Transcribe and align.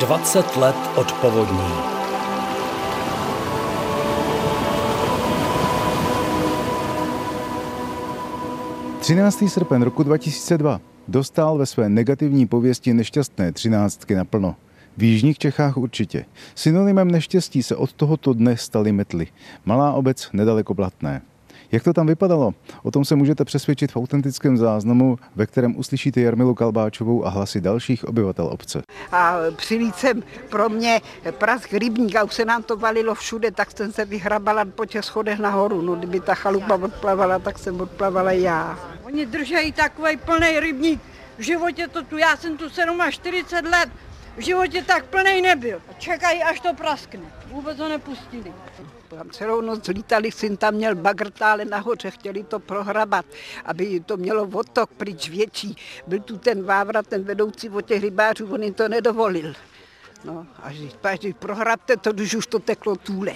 20 0.00 0.56
let 0.56 0.76
od 0.96 1.12
povodní. 1.12 1.74
Třináctý 9.00 9.48
srpen 9.48 9.82
roku 9.82 10.02
2002 10.02 10.80
dostal 11.08 11.58
ve 11.58 11.66
své 11.66 11.88
negativní 11.88 12.46
pověsti 12.46 12.94
nešťastné 12.94 13.52
třináctky 13.52 14.14
naplno. 14.14 14.56
V 14.96 15.02
jižních 15.02 15.38
Čechách 15.38 15.76
určitě. 15.76 16.24
Synonymem 16.54 17.10
neštěstí 17.10 17.62
se 17.62 17.76
od 17.76 17.92
tohoto 17.92 18.32
dne 18.32 18.56
staly 18.56 18.92
metly. 18.92 19.26
Malá 19.64 19.92
obec 19.92 20.28
nedaleko 20.32 20.74
Blatné. 20.74 21.22
Jak 21.72 21.82
to 21.82 21.92
tam 21.92 22.06
vypadalo? 22.06 22.54
O 22.82 22.90
tom 22.90 23.04
se 23.04 23.16
můžete 23.16 23.44
přesvědčit 23.44 23.92
v 23.92 23.96
autentickém 23.96 24.56
záznamu, 24.56 25.16
ve 25.36 25.46
kterém 25.46 25.76
uslyšíte 25.76 26.20
Jarmilu 26.20 26.54
Kalbáčovou 26.54 27.26
a 27.26 27.28
hlasy 27.28 27.60
dalších 27.60 28.04
obyvatel 28.04 28.46
obce. 28.46 28.82
A 29.12 29.36
přilít 29.56 29.94
jsem 29.96 30.22
pro 30.48 30.68
mě 30.68 31.00
prask 31.30 31.72
rybník 31.72 32.16
a 32.16 32.24
už 32.24 32.34
se 32.34 32.44
nám 32.44 32.62
to 32.62 32.76
valilo 32.76 33.14
všude, 33.14 33.50
tak 33.50 33.76
jsem 33.76 33.92
se 33.92 34.04
vyhrabala 34.04 34.64
po 34.64 34.86
těch 34.86 35.04
schodech 35.04 35.38
nahoru. 35.38 35.82
No, 35.82 35.94
kdyby 35.94 36.20
ta 36.20 36.34
chalupa 36.34 36.74
odplavala, 36.74 37.38
tak 37.38 37.58
jsem 37.58 37.80
odplavala 37.80 38.32
já. 38.32 38.78
Oni 39.04 39.26
držejí 39.26 39.72
takový 39.72 40.16
plný 40.16 40.60
rybník. 40.60 41.00
V 41.38 41.42
životě 41.42 41.88
to 41.88 42.02
tu, 42.02 42.18
já 42.18 42.36
jsem 42.36 42.56
tu 42.56 42.64
47 43.10 43.70
let, 43.70 43.88
v 44.36 44.40
životě 44.40 44.84
tak 44.86 45.04
plný 45.04 45.42
nebyl. 45.42 45.80
A 45.90 45.92
čekají, 45.92 46.42
až 46.42 46.60
to 46.60 46.74
praskne. 46.74 47.20
Vůbec 47.52 47.78
ho 47.78 47.88
nepustili. 47.88 48.52
Tam 49.18 49.30
celou 49.30 49.60
noc 49.60 49.88
lítali, 49.88 50.32
syn 50.32 50.56
tam 50.56 50.74
měl 50.74 50.94
bagrtále 50.94 51.64
nahoře, 51.64 52.10
chtěli 52.10 52.44
to 52.44 52.58
prohrabat, 52.58 53.26
aby 53.64 54.00
to 54.00 54.16
mělo 54.16 54.48
odtok 54.52 54.90
pryč 54.90 55.28
větší. 55.28 55.76
Byl 56.06 56.20
tu 56.20 56.38
ten 56.38 56.64
vávrat, 56.64 57.06
ten 57.06 57.24
vedoucí 57.24 57.70
od 57.70 57.80
těch 57.80 58.02
rybářů, 58.02 58.52
on 58.52 58.62
jim 58.62 58.74
to 58.74 58.88
nedovolil. 58.88 59.54
No, 60.24 60.46
až, 60.62 60.76
až 61.02 61.18
prohrabte 61.38 61.96
to, 61.96 62.12
když 62.12 62.34
už 62.34 62.46
to 62.46 62.58
teklo 62.58 62.96
tůle. 62.96 63.32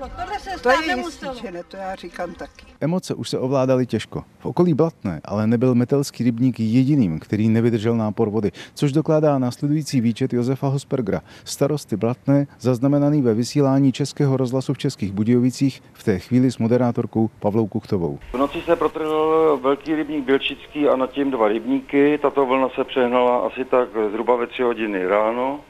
Tohle 0.00 0.08
být 0.08 0.18
nemuselo, 0.18 0.26
tohle 0.26 0.40
se 0.40 0.50
To 0.50 0.58
stát 0.58 0.80
je 0.80 0.96
nemuselo. 0.96 1.32
jistý, 1.32 1.46
že 1.46 1.52
ne, 1.52 1.62
to 1.62 1.76
já 1.76 1.94
říkám 1.94 2.34
taky. 2.34 2.66
Emoce 2.80 3.14
už 3.14 3.28
se 3.28 3.38
ovládaly 3.38 3.86
těžko. 3.86 4.24
V 4.38 4.46
okolí 4.46 4.74
Blatné 4.74 5.20
ale 5.24 5.46
nebyl 5.46 5.74
metelský 5.74 6.24
rybník 6.24 6.60
jediným, 6.60 7.18
který 7.18 7.48
nevydržel 7.48 7.96
nápor 7.96 8.30
vody, 8.30 8.50
což 8.74 8.92
dokládá 8.92 9.38
následující 9.38 10.00
výčet 10.00 10.32
Josefa 10.32 10.68
Hospergra, 10.68 11.20
starosty 11.44 11.96
Blatné, 11.96 12.46
zaznamenaný 12.60 13.22
ve 13.22 13.34
vysílání 13.34 13.92
Českého 13.92 14.36
rozhlasu 14.36 14.74
v 14.74 14.78
Českých 14.78 15.12
Budějovicích 15.12 15.82
v 15.92 16.04
té 16.04 16.18
chvíli 16.18 16.50
s 16.50 16.58
moderátorkou 16.58 17.30
Pavlou 17.40 17.66
Kuchtovou. 17.66 18.18
V 18.32 18.38
noci 18.38 18.60
se 18.60 18.76
protrhl 18.76 19.58
velký 19.62 19.94
rybník 19.94 20.24
Bělčický 20.24 20.88
a 20.88 20.96
nad 20.96 21.10
tím 21.10 21.30
dva 21.30 21.48
rybníky. 21.48 22.18
Tato 22.22 22.46
vlna 22.46 22.68
se 22.74 22.84
přehnala 22.84 23.38
asi 23.46 23.64
tak 23.64 23.88
zhruba 24.10 24.36
ve 24.36 24.46
tři 24.46 24.62
hodiny 24.62 25.06
ráno. 25.06 25.60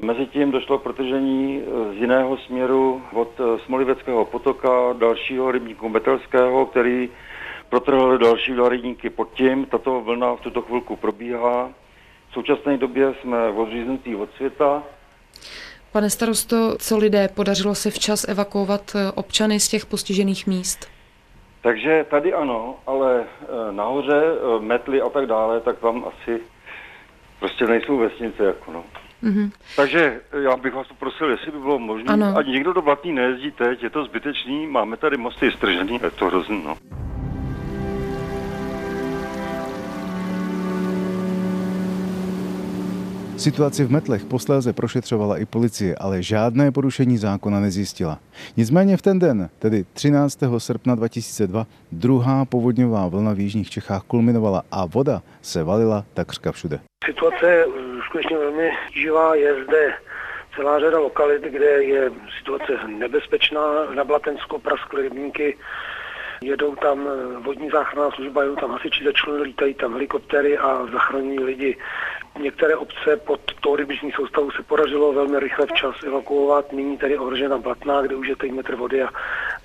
Mezitím 0.00 0.50
došlo 0.50 0.78
k 0.78 0.82
protržení 0.82 1.62
z 1.92 1.96
jiného 1.96 2.36
směru 2.36 3.02
od 3.12 3.40
eh, 3.40 3.58
Smoliveckého 3.64 4.24
potoka 4.24 4.92
dalšího 4.92 5.50
rybníku 5.50 5.88
Metelského, 5.88 6.66
který 6.66 7.08
protrhl 7.68 8.18
další 8.18 8.52
dva 8.52 8.68
rybníky 8.68 9.10
pod 9.10 9.32
tím. 9.34 9.66
Tato 9.66 10.00
vlna 10.00 10.36
v 10.36 10.40
tuto 10.40 10.62
chvilku 10.62 10.96
probíhá. 10.96 11.70
V 12.30 12.32
současné 12.34 12.76
době 12.76 13.14
jsme 13.20 13.48
odříznutí 13.48 14.16
od 14.16 14.28
světa. 14.36 14.82
Pane 15.92 16.10
starosto, 16.10 16.76
co 16.78 16.98
lidé, 16.98 17.28
podařilo 17.28 17.74
se 17.74 17.90
včas 17.90 18.28
evakuovat 18.28 18.92
eh, 18.94 19.12
občany 19.12 19.60
z 19.60 19.68
těch 19.68 19.86
postižených 19.86 20.46
míst? 20.46 20.88
Takže 21.62 22.06
tady 22.10 22.32
ano, 22.32 22.76
ale 22.86 23.24
eh, 23.24 23.46
nahoře 23.72 24.22
eh, 24.24 24.60
metly 24.60 25.00
a 25.00 25.08
tak 25.08 25.26
dále, 25.26 25.60
tak 25.60 25.78
tam 25.78 26.04
asi 26.04 26.40
prostě 27.38 27.66
nejsou 27.66 27.98
vesnice 27.98 28.44
jako 28.44 28.72
no. 28.72 28.84
Mhm. 29.22 29.50
Takže 29.76 30.20
já 30.42 30.56
bych 30.56 30.74
vás 30.74 30.86
poprosil, 30.88 31.30
jestli 31.30 31.50
by 31.52 31.58
bylo 31.58 31.78
možné, 31.78 32.12
Ano. 32.12 32.34
ať 32.36 32.46
nikdo 32.46 32.72
do 32.72 32.82
Blatný 32.82 33.12
nejezdí 33.12 33.50
teď, 33.50 33.82
je 33.82 33.90
to 33.90 34.04
zbytečný, 34.04 34.66
máme 34.66 34.96
tady 34.96 35.16
mosty 35.16 35.50
stržený, 35.52 36.00
je 36.02 36.10
to 36.10 36.26
hrozný, 36.26 36.62
no. 36.64 36.76
Situaci 43.36 43.84
v 43.84 43.90
Metlech 43.90 44.24
posléze 44.24 44.72
prošetřovala 44.72 45.38
i 45.38 45.44
policie, 45.44 45.96
ale 45.96 46.22
žádné 46.22 46.72
porušení 46.72 47.18
zákona 47.18 47.60
nezjistila. 47.60 48.18
Nicméně 48.56 48.96
v 48.96 49.02
ten 49.02 49.18
den, 49.18 49.48
tedy 49.58 49.84
13. 49.92 50.38
srpna 50.58 50.94
2002, 50.94 51.66
druhá 51.92 52.44
povodňová 52.44 53.08
vlna 53.08 53.32
v 53.32 53.40
jižních 53.40 53.70
Čechách 53.70 54.02
kulminovala 54.02 54.62
a 54.70 54.86
voda 54.86 55.22
se 55.42 55.62
valila 55.62 56.04
takřka 56.14 56.52
všude. 56.52 56.80
Situace 57.06 57.64
eh, 57.64 57.68
skutečně 58.06 58.38
velmi 58.38 58.70
živá, 58.92 59.34
je 59.34 59.64
zde 59.64 59.94
celá 60.56 60.80
řada 60.80 60.98
lokalit, 60.98 61.42
kde 61.42 61.66
je 61.66 62.10
situace 62.38 62.72
nebezpečná. 62.86 63.60
Na 63.94 64.04
Blatensko 64.04 64.58
praskly 64.58 65.02
rybníky, 65.02 65.58
jedou 66.42 66.74
tam 66.74 67.08
eh, 67.08 67.38
vodní 67.40 67.70
záchranná 67.70 68.10
služba, 68.10 68.42
jedou 68.42 68.56
tam 68.56 68.70
hasiči 68.70 69.04
začleny, 69.04 69.42
lítají 69.42 69.74
tam 69.74 69.92
helikoptery 69.92 70.58
a 70.58 70.86
zachraňují 70.92 71.40
lidi. 71.40 71.76
Některé 72.40 72.76
obce 72.76 73.16
pod 73.16 73.40
tou 73.60 73.76
rybniční 73.76 74.12
soustavu 74.12 74.50
se 74.50 74.62
podařilo 74.62 75.12
velmi 75.12 75.40
rychle 75.40 75.66
včas 75.66 76.02
evakuovat. 76.06 76.72
Nyní 76.72 76.98
tedy 76.98 77.18
ohrožena 77.18 77.58
Blatná, 77.58 78.02
kde 78.02 78.16
už 78.16 78.28
je 78.28 78.36
teď 78.36 78.52
metr 78.52 78.74
vody 78.74 79.02
a 79.02 79.08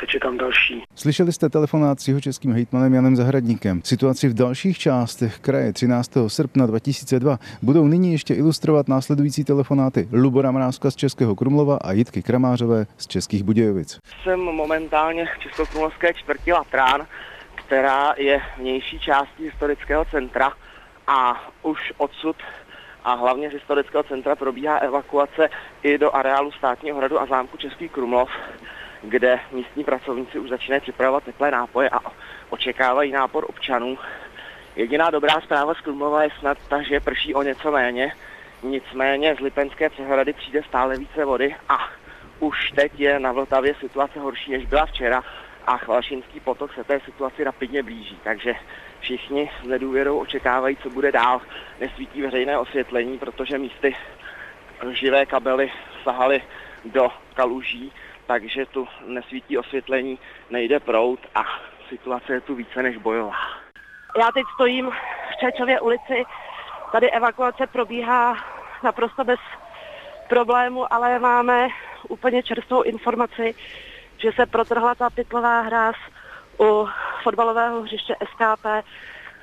teče 0.01 0.19
tam 0.19 0.37
další. 0.37 0.83
Slyšeli 0.95 1.33
jste 1.33 1.49
telefonát 1.49 1.99
s 1.99 2.07
jeho 2.07 2.21
českým 2.21 2.53
hejtmanem 2.53 2.93
Janem 2.93 3.15
Zahradníkem. 3.15 3.81
Situaci 3.83 4.29
v 4.29 4.33
dalších 4.33 4.77
částech 4.79 5.39
kraje 5.39 5.73
13. 5.73 6.11
srpna 6.27 6.65
2002 6.65 7.37
budou 7.61 7.87
nyní 7.87 8.11
ještě 8.11 8.33
ilustrovat 8.33 8.87
následující 8.87 9.43
telefonáty 9.43 10.07
Lubora 10.11 10.51
Mrázka 10.51 10.91
z 10.91 10.95
Českého 10.95 11.35
Krumlova 11.35 11.77
a 11.77 11.91
Jitky 11.91 12.21
Kramářové 12.21 12.85
z 12.97 13.07
Českých 13.07 13.43
Budějovic. 13.43 13.99
Jsem 14.23 14.39
momentálně 14.39 15.25
v 15.25 15.39
Českokrumlovské 15.39 16.13
čtvrti 16.13 16.53
Latrán, 16.53 17.07
která 17.55 18.13
je 18.17 18.41
vnější 18.57 18.99
částí 18.99 19.43
historického 19.43 20.05
centra 20.05 20.53
a 21.07 21.51
už 21.63 21.93
odsud 21.97 22.35
a 23.03 23.13
hlavně 23.13 23.49
z 23.49 23.53
historického 23.53 24.03
centra 24.03 24.35
probíhá 24.35 24.77
evakuace 24.77 25.49
i 25.83 25.97
do 25.97 26.15
areálu 26.15 26.51
státního 26.51 26.97
hradu 26.97 27.21
a 27.21 27.25
zámku 27.25 27.57
Český 27.57 27.89
Krumlov, 27.89 28.29
kde 29.01 29.39
místní 29.51 29.83
pracovníci 29.83 30.39
už 30.39 30.49
začínají 30.49 30.81
připravovat 30.81 31.23
teplé 31.23 31.51
nápoje 31.51 31.89
a 31.89 31.99
očekávají 32.49 33.11
nápor 33.11 33.45
občanů. 33.49 33.97
Jediná 34.75 35.09
dobrá 35.09 35.41
zpráva 35.41 35.73
z 35.73 35.81
Krumlova 35.81 36.23
je 36.23 36.29
snad 36.39 36.57
ta, 36.67 36.81
že 36.81 36.99
prší 36.99 37.33
o 37.33 37.43
něco 37.43 37.71
méně, 37.71 38.13
nicméně 38.63 39.35
z 39.35 39.39
Lipenské 39.39 39.89
přehrady 39.89 40.33
přijde 40.33 40.63
stále 40.63 40.97
více 40.97 41.25
vody 41.25 41.55
a 41.69 41.89
už 42.39 42.71
teď 42.71 42.99
je 42.99 43.19
na 43.19 43.31
Vltavě 43.31 43.75
situace 43.75 44.19
horší, 44.19 44.51
než 44.51 44.65
byla 44.65 44.85
včera 44.85 45.23
a 45.67 45.77
Chvalšinský 45.77 46.39
potok 46.39 46.73
se 46.73 46.83
té 46.83 46.99
situaci 46.99 47.43
rapidně 47.43 47.83
blíží, 47.83 48.19
takže 48.23 48.53
všichni 48.99 49.51
s 49.61 49.67
nedůvěrou 49.67 50.19
očekávají, 50.19 50.77
co 50.83 50.89
bude 50.89 51.11
dál. 51.11 51.41
Nesvítí 51.79 52.21
veřejné 52.21 52.57
osvětlení, 52.57 53.17
protože 53.17 53.57
místy 53.57 53.95
živé 54.91 55.25
kabely 55.25 55.71
sahaly 56.03 56.41
do 56.85 57.09
kaluží, 57.33 57.91
takže 58.27 58.65
tu 58.65 58.87
nesvítí 59.05 59.57
osvětlení, 59.57 60.19
nejde 60.49 60.79
prout 60.79 61.19
a 61.35 61.43
situace 61.89 62.33
je 62.33 62.41
tu 62.41 62.55
více 62.55 62.83
než 62.83 62.97
bojová. 62.97 63.35
Já 64.19 64.31
teď 64.31 64.43
stojím 64.53 64.91
v 65.31 65.35
Čečově 65.39 65.79
ulici, 65.79 66.23
tady 66.91 67.11
evakuace 67.11 67.67
probíhá 67.67 68.37
naprosto 68.83 69.23
bez 69.23 69.39
problému, 70.29 70.93
ale 70.93 71.19
máme 71.19 71.67
úplně 72.09 72.43
čerstvou 72.43 72.81
informaci, 72.81 73.55
že 74.17 74.31
se 74.31 74.45
protrhla 74.45 74.95
ta 74.95 75.09
pytlová 75.09 75.61
hráz 75.61 75.95
u 76.59 76.87
fotbalového 77.23 77.81
hřiště 77.81 78.15
SKP, 78.23 78.65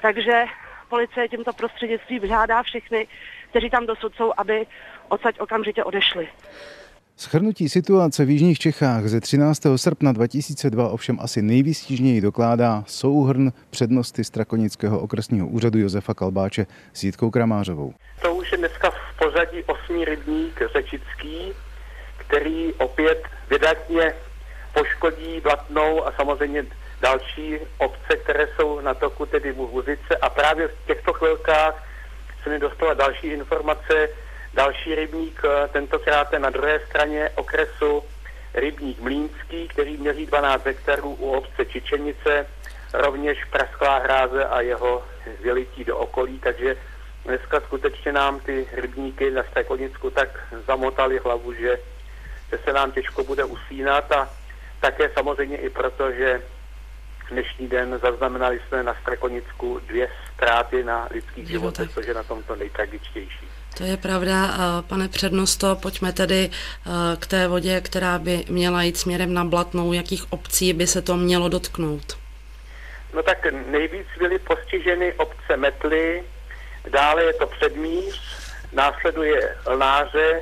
takže 0.03 0.45
policie 0.89 1.29
tímto 1.29 1.53
prostřednictvím 1.53 2.27
žádá 2.27 2.63
všechny, 2.63 3.09
kteří 3.51 3.71
tam 3.71 3.87
dosud 3.87 4.15
jsou, 4.15 4.33
aby 4.37 4.67
odsaď 5.09 5.41
okamžitě 5.41 5.85
odešli. 5.85 6.29
Schrnutí 7.21 7.69
situace 7.69 8.25
v 8.25 8.31
Jižních 8.31 8.59
Čechách 8.59 9.05
ze 9.05 9.21
13. 9.21 9.63
srpna 9.77 10.13
2002 10.13 10.89
ovšem 10.89 11.19
asi 11.21 11.43
nejvýstižněji 11.43 12.21
dokládá 12.21 12.85
souhrn 12.87 13.53
přednosti 13.71 14.25
Strakonického 14.25 15.01
okresního 15.01 15.47
úřadu 15.47 15.79
Josefa 15.79 16.15
Kalbáče 16.15 16.67
s 16.93 17.05
Jitkou 17.05 17.31
Kramářovou. 17.31 17.95
To 18.23 18.35
už 18.35 18.53
je 18.53 18.59
dneska 18.59 18.91
v 18.91 19.19
pořadí 19.19 19.63
osmý 19.63 20.05
rybník 20.05 20.63
Řečický, 20.73 21.53
který 22.17 22.73
opět 22.73 23.23
vydatně 23.51 24.15
poškodí 24.75 25.41
Blatnou 25.41 26.07
a 26.07 26.13
samozřejmě 26.13 26.67
další 27.01 27.59
obce, 27.79 28.17
které 28.25 28.49
jsou 28.57 28.81
na 28.81 28.95
toku, 28.95 29.27
tedy 29.27 29.53
Vuzice. 29.53 30.17
A 30.23 30.31
právě 30.31 30.69
v 30.69 30.87
těchto 30.87 31.13
chvilkách 31.13 31.85
se 32.43 32.51
mi 32.51 32.59
dostala 32.59 32.95
další 32.95 33.27
informace, 33.27 34.09
další 34.59 34.95
rybník, 34.95 35.43
eh, 35.45 35.69
tentokrát 35.69 36.33
je 36.33 36.39
na 36.39 36.51
druhé 36.51 36.81
straně 36.91 37.31
okresu, 37.35 38.03
rybník 38.55 39.01
Mlínský, 39.01 39.69
který 39.69 39.97
měří 39.97 40.27
12 40.27 40.67
hektarů 40.67 41.11
u 41.15 41.31
obce 41.31 41.65
Čičenice, 41.65 42.47
rovněž 42.93 43.45
prasklá 43.45 43.99
hráze 43.99 44.45
a 44.45 44.61
jeho 44.61 45.05
vylití 45.43 45.85
do 45.85 45.99
okolí, 45.99 46.39
takže 46.39 46.77
dneska 47.25 47.61
skutečně 47.61 48.13
nám 48.13 48.41
ty 48.41 48.67
rybníky 48.73 49.31
na 49.31 49.43
Strekonicku 49.43 50.11
tak 50.11 50.29
zamotali 50.67 51.19
hlavu, 51.19 51.53
že, 51.53 51.79
že 52.51 52.59
se 52.65 52.73
nám 52.73 52.93
těžko 52.93 53.25
bude 53.25 53.45
usínat. 53.45 54.13
A 54.13 54.31
také 54.81 55.11
samozřejmě 55.15 55.57
i 55.57 55.71
proto, 55.71 56.13
že 56.13 56.43
dnešní 57.31 57.69
den 57.69 57.99
zaznamenali 58.03 58.61
jsme 58.69 58.83
na 58.83 58.95
Strekonicku 59.03 59.81
dvě 59.87 60.09
ztráty 60.35 60.85
na 60.85 61.09
lidských 61.11 61.49
životech, 61.49 61.91
což 61.95 62.07
je 62.07 62.15
na 62.15 62.23
tomto 62.23 62.57
nejtragičtější. 62.57 63.49
To 63.79 63.85
je 63.85 63.97
pravda, 63.97 64.51
pane 64.87 65.09
přednosto, 65.09 65.77
pojďme 65.77 66.13
tedy 66.13 66.51
k 67.19 67.27
té 67.27 67.49
vodě, 67.49 67.81
která 67.81 68.19
by 68.19 68.45
měla 68.49 68.83
jít 68.83 68.97
směrem 68.97 69.35
na 69.35 69.45
Blatnou. 69.45 69.93
Jakých 69.93 70.33
obcí 70.33 70.73
by 70.73 70.87
se 70.87 71.03
to 71.03 71.17
mělo 71.17 71.49
dotknout? 71.49 72.19
No 73.15 73.23
tak 73.23 73.47
nejvíc 73.67 74.07
byly 74.19 74.39
postiženy 74.39 75.13
obce 75.13 75.57
Metly, 75.57 76.25
dále 76.91 77.25
je 77.25 77.33
to 77.33 77.47
Předmíř, 77.47 78.23
následuje 78.73 79.57
Lnáře, 79.67 80.41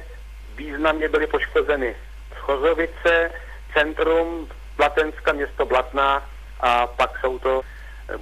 významně 0.57 1.09
byly 1.09 1.27
poškozeny 1.27 1.97
Chozovice, 2.35 3.31
centrum 3.73 4.49
Blatenska, 4.77 5.33
město 5.33 5.67
Blatná 5.67 6.31
a 6.61 6.87
pak 6.87 7.11
jsou 7.21 7.39
to 7.39 7.63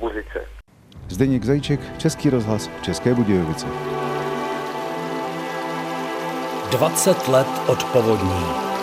Buzice. 0.00 0.46
Zdeněk 1.08 1.44
Zajíček, 1.44 1.98
Český 1.98 2.30
rozhlas, 2.30 2.70
České 2.82 3.14
Budějovice. 3.14 3.66
20 6.70 7.28
let 7.28 7.46
od 7.66 7.84
povodní. 7.84 8.73